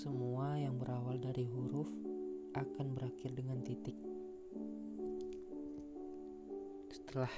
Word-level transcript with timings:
Semua 0.00 0.56
yang 0.56 0.80
berawal 0.80 1.20
dari 1.20 1.44
huruf 1.44 1.92
akan 2.56 2.96
berakhir 2.96 3.36
dengan 3.36 3.60
titik. 3.60 4.00
Setelah 6.88 7.28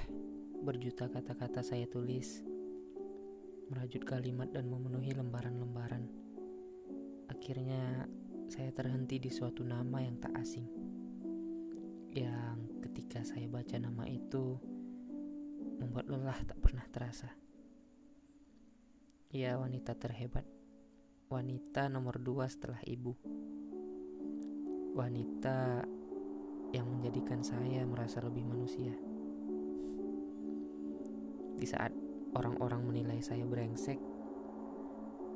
berjuta 0.63 1.11
kata-kata 1.11 1.59
saya 1.67 1.91
tulis, 1.91 2.39
merajut 3.67 4.07
kalimat 4.07 4.47
dan 4.55 4.71
memenuhi 4.71 5.11
lembaran-lembaran. 5.11 6.07
Akhirnya 7.35 8.07
saya 8.47 8.71
terhenti 8.71 9.19
di 9.19 9.35
suatu 9.35 9.67
nama 9.67 9.99
yang 9.99 10.23
tak 10.23 10.31
asing. 10.39 10.71
Yang 12.15 12.79
ketika 12.87 13.27
saya 13.27 13.51
baca 13.51 13.75
nama 13.75 14.07
itu 14.07 14.55
membuat 15.83 16.07
lelah 16.07 16.39
tak 16.47 16.63
pernah 16.63 16.87
terasa. 16.95 17.27
Ya 19.35 19.59
wanita 19.59 19.99
terhebat 19.99 20.62
wanita 21.33 21.89
nomor 21.89 22.21
dua 22.21 22.45
setelah 22.45 22.77
ibu. 22.85 23.17
Wanita 24.93 25.81
yang 26.77 26.85
menjadikan 26.93 27.41
saya 27.41 27.89
merasa 27.89 28.21
lebih 28.21 28.45
manusia. 28.45 28.93
Di 31.57 31.65
saat 31.65 31.97
orang-orang 32.37 32.85
menilai 32.85 33.25
saya 33.25 33.49
brengsek, 33.49 33.97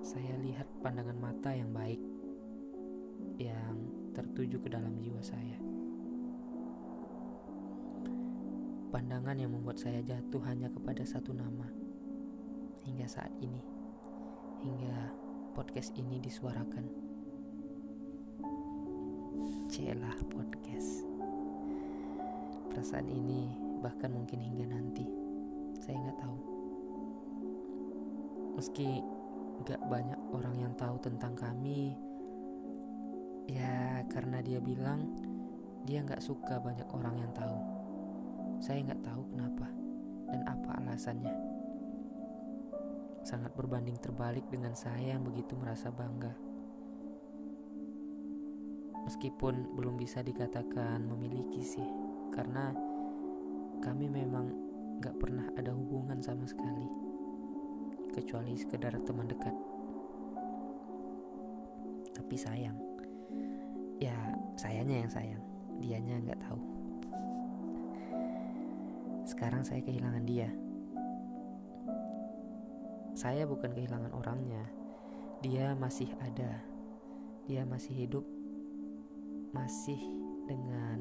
saya 0.04 0.37
lihat 0.37 0.68
pandangan 0.84 1.16
mata 1.16 1.56
yang 1.56 1.73
baik 1.73 2.01
yang 3.40 3.88
tertuju 4.12 4.60
ke 4.60 4.68
dalam 4.68 5.01
jiwa 5.01 5.24
saya. 5.24 5.56
Pandangan 8.92 9.37
yang 9.40 9.56
membuat 9.56 9.80
saya 9.80 10.04
jatuh 10.04 10.45
hanya 10.45 10.68
kepada 10.68 11.09
satu 11.09 11.32
nama 11.32 11.68
hingga 12.84 13.09
saat 13.09 13.32
ini, 13.40 13.65
hingga 14.60 15.26
podcast 15.56 15.96
ini 15.96 16.20
disuarakan. 16.20 16.84
Celah 19.73 20.21
podcast. 20.29 21.09
Perasaan 22.68 23.09
ini 23.09 23.57
bahkan 23.80 24.12
mungkin 24.12 24.45
hingga 24.45 24.68
nanti. 24.68 25.09
Saya 25.80 25.96
nggak 25.96 26.21
tahu. 26.21 26.38
Meski 28.60 29.01
nggak 29.65 29.80
banyak 29.88 30.21
orang 30.37 30.57
yang 30.60 30.73
tahu 30.77 31.01
tentang 31.01 31.32
kami, 31.32 31.96
ya 33.49 34.04
karena 34.12 34.45
dia 34.45 34.60
bilang 34.60 35.09
dia 35.88 36.04
nggak 36.04 36.21
suka 36.21 36.60
banyak 36.60 36.84
orang 36.93 37.16
yang 37.16 37.32
tahu. 37.32 37.57
Saya 38.60 38.84
nggak 38.84 39.09
tahu 39.09 39.24
kenapa 39.32 39.73
dan 40.29 40.45
apa 40.45 40.71
alasannya 40.84 41.46
sangat 43.27 43.51
berbanding 43.59 43.99
terbalik 43.99 44.46
dengan 44.46 44.79
saya 44.79 45.19
yang 45.19 45.27
begitu 45.27 45.59
merasa 45.59 45.91
bangga. 45.91 46.30
Meskipun 49.02 49.74
belum 49.74 49.99
bisa 49.99 50.23
dikatakan 50.23 51.02
memiliki 51.02 51.59
sih, 51.66 51.91
karena 52.30 52.71
kami 53.83 54.07
memang 54.07 54.55
gak 55.02 55.18
pernah 55.18 55.51
ada 55.59 55.74
hubungan 55.74 56.23
sama 56.23 56.46
sekali, 56.46 56.87
kecuali 58.15 58.55
sekedar 58.55 58.95
teman 59.02 59.27
dekat. 59.27 59.55
Tapi 62.15 62.35
sayang, 62.38 62.79
ya 63.99 64.15
sayanya 64.55 65.03
yang 65.03 65.11
sayang, 65.11 65.43
dianya 65.83 66.15
nggak 66.22 66.41
tahu. 66.47 66.62
Sekarang 69.27 69.66
saya 69.66 69.83
kehilangan 69.83 70.22
dia 70.22 70.50
saya 73.16 73.48
bukan 73.48 73.72
kehilangan 73.72 74.12
orangnya. 74.12 74.60
Dia 75.41 75.72
masih 75.72 76.12
ada. 76.20 76.60
Dia 77.48 77.64
masih 77.64 77.97
hidup. 77.97 78.25
Masih 79.56 79.97
dengan 80.44 81.00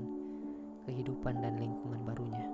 kehidupan 0.87 1.43
dan 1.43 1.59
lingkungan 1.59 2.07
barunya. 2.07 2.47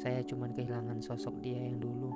Saya 0.00 0.24
cuma 0.24 0.48
kehilangan 0.48 1.04
sosok 1.04 1.36
dia 1.44 1.68
yang 1.68 1.84
dulu 1.84 2.10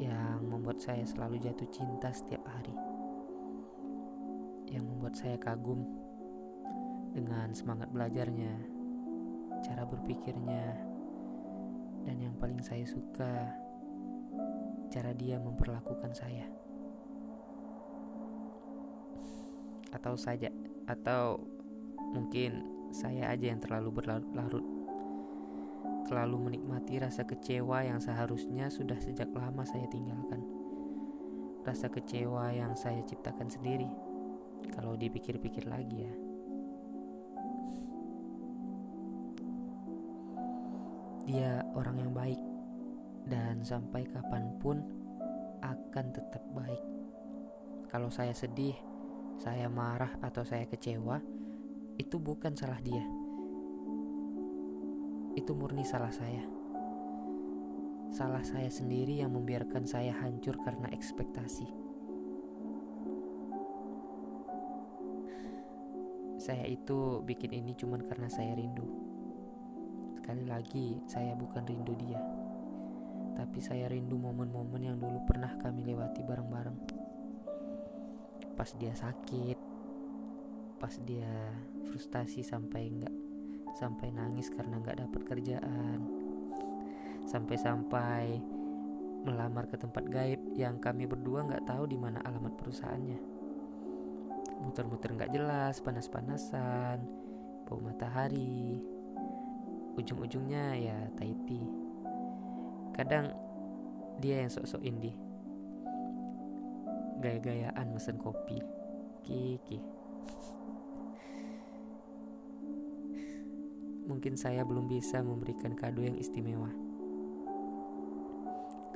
yang 0.00 0.42
membuat 0.48 0.82
saya 0.82 1.06
selalu 1.06 1.38
jatuh 1.38 1.70
cinta 1.70 2.10
setiap 2.10 2.42
hari. 2.50 2.74
Yang 4.74 4.84
membuat 4.90 5.14
saya 5.14 5.36
kagum 5.38 5.86
dengan 7.14 7.54
semangat 7.54 7.92
belajarnya, 7.94 8.58
cara 9.60 9.84
berpikirnya, 9.86 10.66
dan 12.08 12.16
yang 12.16 12.34
paling 12.40 12.64
saya 12.64 12.82
suka 12.88 13.52
cara 14.90 15.14
dia 15.14 15.38
memperlakukan 15.38 16.12
saya. 16.12 16.50
Atau 19.94 20.18
saja, 20.18 20.50
atau 20.90 21.38
mungkin 22.10 22.66
saya 22.90 23.30
aja 23.30 23.54
yang 23.54 23.62
terlalu 23.62 24.02
berlarut 24.02 24.66
terlalu 26.10 26.50
menikmati 26.50 26.98
rasa 26.98 27.22
kecewa 27.22 27.86
yang 27.86 28.02
seharusnya 28.02 28.66
sudah 28.66 28.98
sejak 28.98 29.30
lama 29.30 29.62
saya 29.62 29.86
tinggalkan. 29.86 30.42
Rasa 31.62 31.86
kecewa 31.86 32.50
yang 32.50 32.74
saya 32.74 32.98
ciptakan 33.06 33.46
sendiri. 33.46 33.86
Kalau 34.74 34.98
dipikir-pikir 34.98 35.70
lagi 35.70 36.02
ya. 36.02 36.14
Dia 41.30 41.62
orang 41.78 42.02
yang 42.02 42.10
baik 42.10 42.49
dan 43.30 43.62
sampai 43.62 44.02
kapan 44.10 44.58
pun 44.58 44.82
akan 45.62 46.06
tetap 46.10 46.42
baik. 46.50 46.82
Kalau 47.86 48.10
saya 48.10 48.34
sedih, 48.34 48.74
saya 49.38 49.70
marah, 49.70 50.10
atau 50.18 50.42
saya 50.42 50.66
kecewa, 50.66 51.22
itu 51.94 52.18
bukan 52.18 52.58
salah 52.58 52.82
dia. 52.82 53.02
Itu 55.38 55.54
murni 55.54 55.86
salah 55.86 56.10
saya. 56.10 56.42
Salah 58.10 58.42
saya 58.42 58.66
sendiri 58.66 59.22
yang 59.22 59.30
membiarkan 59.30 59.86
saya 59.86 60.10
hancur 60.10 60.58
karena 60.66 60.90
ekspektasi. 60.90 61.70
Saya 66.42 66.66
itu 66.66 67.22
bikin 67.22 67.54
ini 67.54 67.78
cuma 67.78 67.94
karena 68.02 68.26
saya 68.26 68.58
rindu. 68.58 68.86
Sekali 70.18 70.44
lagi, 70.50 70.98
saya 71.06 71.38
bukan 71.38 71.62
rindu 71.62 71.94
dia 71.94 72.39
tapi 73.60 73.76
saya 73.76 73.92
rindu 73.92 74.16
momen-momen 74.16 74.80
yang 74.80 74.96
dulu 74.96 75.20
pernah 75.28 75.52
kami 75.60 75.84
lewati 75.84 76.24
bareng-bareng. 76.24 76.80
Pas 78.56 78.72
dia 78.80 78.96
sakit, 78.96 79.58
pas 80.80 80.96
dia 81.04 81.28
frustasi 81.84 82.40
sampai 82.40 82.88
enggak 82.88 83.12
sampai 83.76 84.16
nangis 84.16 84.48
karena 84.48 84.80
nggak 84.80 85.04
dapat 85.04 85.22
kerjaan, 85.28 86.08
sampai-sampai 87.28 88.40
melamar 89.28 89.68
ke 89.68 89.76
tempat 89.76 90.08
gaib 90.08 90.40
yang 90.56 90.80
kami 90.80 91.04
berdua 91.04 91.44
nggak 91.44 91.68
tahu 91.68 91.84
di 91.84 92.00
mana 92.00 92.24
alamat 92.24 92.56
perusahaannya. 92.56 93.20
Muter-muter 94.64 95.12
nggak 95.20 95.36
jelas, 95.36 95.84
panas-panasan, 95.84 97.04
bau 97.68 97.76
matahari, 97.76 98.80
ujung-ujungnya 100.00 100.80
ya 100.80 101.12
Tahiti 101.12 101.90
kadang 103.00 103.32
dia 104.20 104.44
yang 104.44 104.52
sok-sok 104.52 104.84
indie. 104.84 105.16
Gaya-gayaan 107.24 107.96
mesen 107.96 108.20
kopi. 108.20 108.60
Kiki. 109.24 109.80
Mungkin 114.04 114.36
saya 114.36 114.64
belum 114.68 114.88
bisa 114.92 115.24
memberikan 115.24 115.72
kado 115.72 116.04
yang 116.04 116.20
istimewa. 116.20 116.68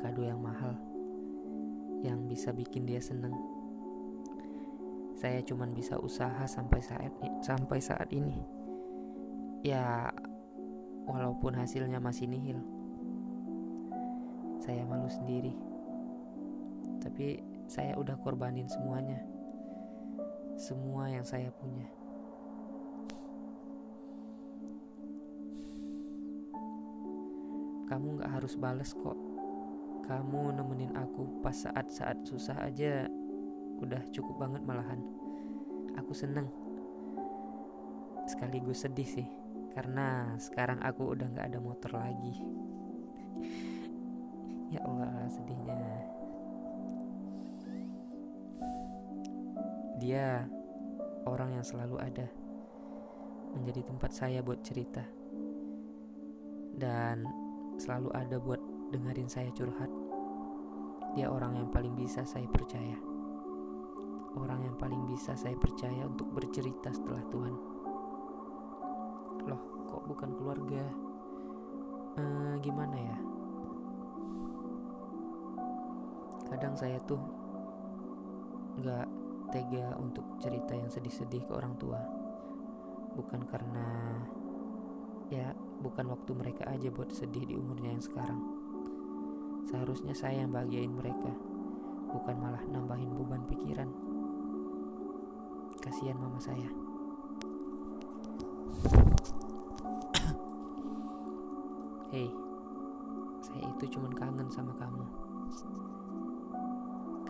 Kado 0.04 0.20
yang 0.20 0.40
mahal. 0.44 0.76
Yang 2.04 2.20
bisa 2.28 2.50
bikin 2.52 2.84
dia 2.84 3.00
seneng. 3.00 3.32
Saya 5.16 5.40
cuman 5.40 5.72
bisa 5.72 5.96
usaha 5.96 6.44
sampai 6.44 6.84
saat 6.84 7.12
sampai 7.40 7.80
saat 7.80 8.12
ini. 8.12 8.44
Ya 9.64 10.12
walaupun 11.08 11.56
hasilnya 11.56 12.00
masih 12.00 12.28
nihil 12.28 12.83
saya 14.64 14.80
malu 14.88 15.12
sendiri. 15.12 15.52
Tapi 17.04 17.36
saya 17.68 18.00
udah 18.00 18.16
korbanin 18.24 18.64
semuanya. 18.64 19.20
Semua 20.56 21.12
yang 21.12 21.20
saya 21.20 21.52
punya. 21.52 21.84
Kamu 27.92 28.24
gak 28.24 28.32
harus 28.40 28.56
bales 28.56 28.96
kok. 28.96 29.18
Kamu 30.08 30.56
nemenin 30.56 30.96
aku 30.96 31.44
pas 31.44 31.52
saat-saat 31.52 32.24
susah 32.24 32.56
aja 32.64 33.04
udah 33.84 34.00
cukup 34.16 34.48
banget 34.48 34.64
malahan. 34.64 35.04
Aku 36.00 36.16
seneng. 36.16 36.48
Sekaligus 38.24 38.88
sedih 38.88 39.04
sih. 39.04 39.28
Karena 39.76 40.32
sekarang 40.40 40.80
aku 40.80 41.12
udah 41.12 41.28
gak 41.36 41.52
ada 41.52 41.60
motor 41.60 41.92
lagi. 41.92 42.40
Ya 44.72 44.80
Allah 44.84 45.28
sedihnya 45.28 46.14
dia 50.04 50.44
orang 51.24 51.56
yang 51.56 51.64
selalu 51.64 51.96
ada 51.96 52.28
menjadi 53.56 53.86
tempat 53.88 54.10
saya 54.12 54.44
buat 54.44 54.60
cerita 54.60 55.00
dan 56.76 57.24
selalu 57.78 58.10
ada 58.12 58.36
buat 58.36 58.60
dengerin 58.90 59.30
saya 59.30 59.48
curhat. 59.54 59.88
Dia 61.14 61.30
orang 61.30 61.56
yang 61.56 61.68
paling 61.70 61.94
bisa 61.94 62.26
saya 62.26 62.44
percaya. 62.50 62.98
Orang 64.34 64.66
yang 64.66 64.74
paling 64.74 65.06
bisa 65.06 65.38
saya 65.38 65.54
percaya 65.54 66.04
untuk 66.04 66.26
bercerita 66.34 66.90
setelah 66.90 67.22
Tuhan. 67.30 67.54
Loh, 69.46 69.62
kok 69.86 70.04
bukan 70.10 70.30
keluarga? 70.34 70.84
Eh, 72.18 72.54
gimana 72.60 72.96
ya? 72.98 73.18
Kadang 76.54 76.78
saya 76.78 77.02
tuh 77.02 77.18
nggak 78.78 79.10
tega 79.50 79.98
untuk 79.98 80.22
cerita 80.38 80.70
yang 80.70 80.86
sedih-sedih 80.86 81.42
ke 81.42 81.50
orang 81.50 81.74
tua. 81.82 81.98
Bukan 83.18 83.42
karena 83.50 84.22
ya 85.34 85.50
bukan 85.82 86.14
waktu 86.14 86.30
mereka 86.30 86.70
aja 86.70 86.94
buat 86.94 87.10
sedih 87.10 87.42
di 87.42 87.58
umurnya 87.58 87.98
yang 87.98 87.98
sekarang. 87.98 88.38
Seharusnya 89.66 90.14
saya 90.14 90.46
yang 90.46 90.54
bahagiain 90.54 90.94
mereka, 90.94 91.34
bukan 92.14 92.38
malah 92.38 92.62
nambahin 92.70 93.10
beban 93.18 93.42
pikiran. 93.50 93.90
Kasihan 95.82 96.22
mama 96.22 96.38
saya. 96.38 96.70
Hei, 102.14 102.30
saya 103.42 103.66
itu 103.74 103.98
cuman 103.98 104.14
kangen 104.14 104.46
sama 104.54 104.70
kamu. 104.78 105.02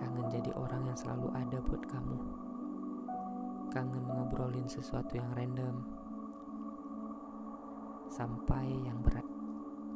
Kangen 0.04 0.28
jadi 0.28 0.52
orang 0.60 0.84
yang 0.84 0.98
selalu 1.00 1.32
ada 1.32 1.64
buat 1.64 1.80
kamu. 1.88 2.18
Kangen 3.72 4.04
ngobrolin 4.04 4.68
sesuatu 4.68 5.16
yang 5.16 5.32
random, 5.32 5.80
sampai 8.12 8.84
yang 8.84 9.00
berat. 9.00 9.24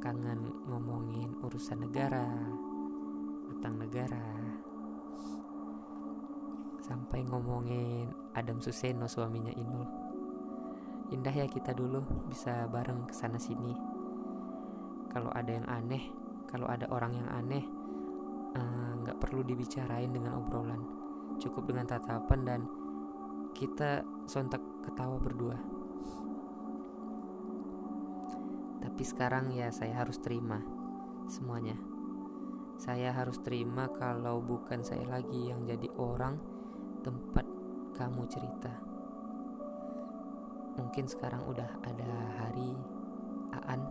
Kangen 0.00 0.48
ngomongin 0.64 1.36
urusan 1.44 1.84
negara 1.84 2.24
tentang 3.52 3.84
negara. 3.84 4.24
Sampai 6.80 7.28
ngomongin 7.28 8.08
Adam 8.32 8.64
Suseno 8.64 9.04
suaminya 9.04 9.52
Inul. 9.52 9.84
Indah 11.12 11.36
ya 11.36 11.44
kita 11.44 11.76
dulu 11.76 12.00
bisa 12.32 12.64
bareng 12.72 13.04
ke 13.04 13.12
sana 13.12 13.36
sini. 13.36 13.76
Kalau 15.12 15.28
ada 15.36 15.52
yang 15.52 15.68
aneh 15.68 16.08
kalau 16.48 16.64
ada 16.64 16.88
orang 16.88 17.12
yang 17.12 17.28
aneh 17.28 17.60
eh, 17.60 17.77
nggak 19.04 19.16
uh, 19.16 19.20
perlu 19.20 19.44
dibicarain 19.44 20.08
dengan 20.08 20.38
obrolan 20.38 20.80
cukup 21.42 21.70
dengan 21.70 21.86
tatapan 21.86 22.40
dan 22.46 22.60
kita 23.52 24.06
sontak 24.26 24.62
ketawa 24.86 25.18
berdua 25.18 25.78
Tapi 28.98 29.14
sekarang 29.14 29.54
ya 29.54 29.70
saya 29.70 30.02
harus 30.02 30.18
terima 30.18 30.58
semuanya. 31.30 31.78
Saya 32.82 33.14
harus 33.14 33.38
terima 33.46 33.86
kalau 33.94 34.42
bukan 34.42 34.82
saya 34.82 35.06
lagi 35.06 35.54
yang 35.54 35.62
jadi 35.62 35.86
orang 36.02 36.34
tempat 37.06 37.46
kamu 37.94 38.26
cerita. 38.26 38.74
Mungkin 40.82 41.06
sekarang 41.06 41.46
udah 41.46 41.70
ada 41.86 42.10
hari 42.42 42.74
Aan 43.54 43.86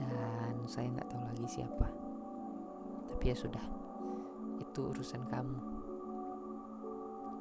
dan 0.00 0.56
saya 0.64 0.88
nggak 0.88 1.08
tahu 1.12 1.28
lagi 1.28 1.60
siapa. 1.60 1.97
Tapi 3.18 3.34
ya 3.34 3.36
sudah, 3.36 3.66
itu 4.62 4.94
urusan 4.94 5.26
kamu. 5.26 5.58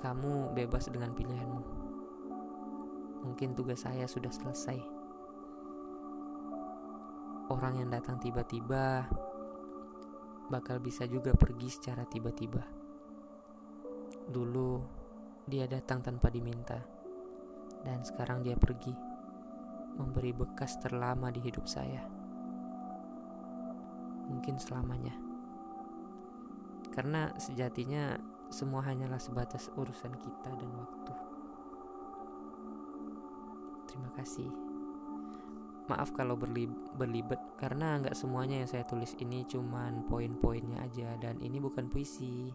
Kamu 0.01 0.57
bebas 0.57 0.89
dengan 0.89 1.13
pilihanmu. 1.13 1.63
Mungkin 3.29 3.53
tugas 3.53 3.85
saya 3.85 4.09
sudah 4.09 4.33
selesai 4.33 4.97
orang 7.47 7.79
yang 7.79 7.89
datang 7.91 8.19
tiba-tiba 8.19 9.07
bakal 10.47 10.79
bisa 10.79 11.07
juga 11.07 11.31
pergi 11.35 11.69
secara 11.71 12.03
tiba-tiba. 12.07 12.63
Dulu 14.27 14.69
dia 15.47 15.63
datang 15.67 16.03
tanpa 16.03 16.27
diminta, 16.27 16.75
dan 17.83 18.03
sekarang 18.03 18.43
dia 18.43 18.59
pergi, 18.59 18.91
memberi 19.95 20.35
bekas 20.35 20.75
terlama 20.79 21.31
di 21.31 21.39
hidup 21.39 21.63
saya. 21.67 22.03
Mungkin 24.27 24.59
selamanya, 24.59 25.15
karena 26.97 27.29
sejatinya 27.37 28.17
semua 28.49 28.81
hanyalah 28.81 29.21
sebatas 29.21 29.69
urusan 29.77 30.17
kita 30.17 30.49
dan 30.49 30.71
waktu. 30.73 31.13
Terima 33.85 34.09
kasih. 34.17 34.49
Maaf 35.87 36.09
kalau 36.17 36.33
berli 36.33 36.65
berlibet 36.97 37.37
karena 37.61 38.01
nggak 38.01 38.17
semuanya 38.17 38.65
yang 38.65 38.67
saya 38.67 38.81
tulis 38.83 39.13
ini 39.21 39.45
cuman 39.45 40.09
poin-poinnya 40.09 40.83
aja 40.83 41.13
dan 41.21 41.37
ini 41.37 41.61
bukan 41.61 41.85
puisi. 41.85 42.49